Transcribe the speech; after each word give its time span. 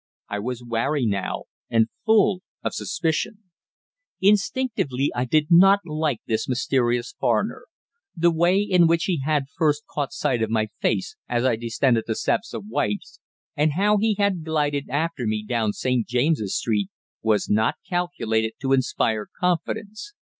I 0.29 0.39
was 0.39 0.63
wary 0.67 1.05
now, 1.05 1.43
and 1.69 1.87
full 2.07 2.41
of 2.63 2.73
suspicion. 2.73 3.43
Instinctively 4.19 5.11
I 5.13 5.25
did 5.25 5.51
not 5.51 5.81
like 5.85 6.21
this 6.25 6.49
mysterious 6.49 7.13
foreigner. 7.19 7.65
The 8.15 8.31
way 8.33 8.59
in 8.63 8.87
which 8.87 9.03
he 9.03 9.21
had 9.23 9.43
first 9.55 9.83
caught 9.85 10.11
sight 10.11 10.41
of 10.41 10.49
my 10.49 10.69
face 10.81 11.17
as 11.29 11.45
I 11.45 11.55
descended 11.55 12.05
the 12.07 12.15
steps 12.15 12.51
of 12.51 12.65
White's, 12.67 13.19
and 13.55 13.73
how 13.73 13.97
he 13.97 14.15
had 14.17 14.43
glided 14.43 14.89
after 14.89 15.27
me 15.27 15.45
down 15.45 15.71
St. 15.71 16.07
James's 16.07 16.57
Street, 16.57 16.89
was 17.21 17.47
not 17.47 17.75
calculated 17.87 18.53
to 18.61 18.73
inspire 18.73 19.27
confidence. 19.39 20.13